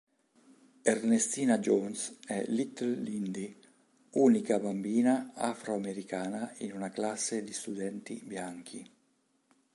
Ernestina 0.83 1.59
Jones 1.59 2.17
è 2.25 2.43
"Little 2.47 2.99
Lindy", 3.01 3.55
unica 4.13 4.57
bambina 4.57 5.31
afroamericana 5.35 6.55
in 6.57 6.71
una 6.71 6.89
classe 6.89 7.43
di 7.43 7.53
studenti 7.53 8.19
bianchi. 8.25 8.91